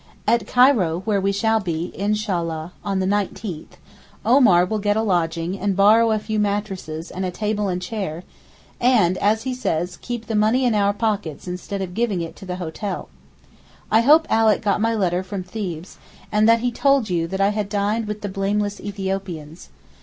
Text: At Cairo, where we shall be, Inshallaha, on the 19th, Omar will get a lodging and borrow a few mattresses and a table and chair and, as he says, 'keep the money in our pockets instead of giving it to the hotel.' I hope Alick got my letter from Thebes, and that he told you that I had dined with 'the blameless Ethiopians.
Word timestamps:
At 0.27 0.47
Cairo, 0.47 1.01
where 1.05 1.21
we 1.21 1.31
shall 1.31 1.59
be, 1.59 1.91
Inshallaha, 1.95 2.71
on 2.83 2.97
the 2.97 3.05
19th, 3.05 3.77
Omar 4.25 4.65
will 4.65 4.79
get 4.79 4.97
a 4.97 5.03
lodging 5.03 5.59
and 5.59 5.75
borrow 5.75 6.09
a 6.09 6.17
few 6.17 6.39
mattresses 6.39 7.11
and 7.11 7.23
a 7.23 7.29
table 7.29 7.67
and 7.69 7.79
chair 7.79 8.23
and, 8.79 9.15
as 9.19 9.43
he 9.43 9.53
says, 9.53 9.97
'keep 9.97 10.25
the 10.25 10.33
money 10.33 10.65
in 10.65 10.73
our 10.73 10.91
pockets 10.91 11.47
instead 11.47 11.83
of 11.83 11.93
giving 11.93 12.19
it 12.19 12.35
to 12.37 12.47
the 12.47 12.55
hotel.' 12.55 13.09
I 13.91 14.01
hope 14.01 14.25
Alick 14.27 14.63
got 14.63 14.81
my 14.81 14.95
letter 14.95 15.21
from 15.21 15.43
Thebes, 15.43 15.99
and 16.31 16.49
that 16.49 16.61
he 16.61 16.71
told 16.71 17.11
you 17.11 17.27
that 17.27 17.39
I 17.39 17.49
had 17.49 17.69
dined 17.69 18.07
with 18.07 18.21
'the 18.21 18.29
blameless 18.29 18.79
Ethiopians. 18.79 19.69